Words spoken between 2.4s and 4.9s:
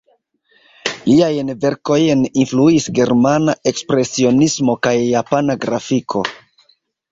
influis germana ekspresionismo